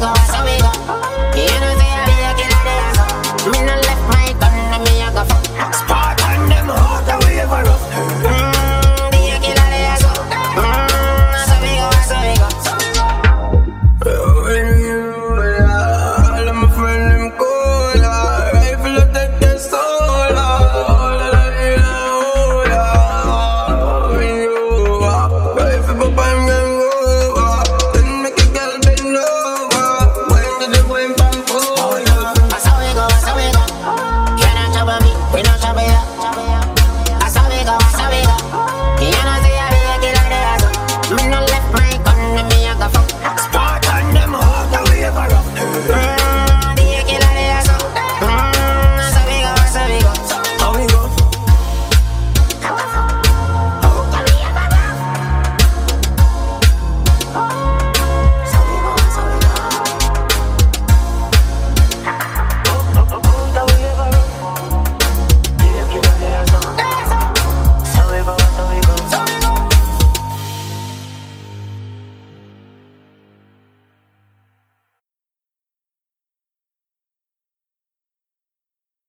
más 0.12 0.30
amigo. 0.34 0.72
Y 1.36 1.59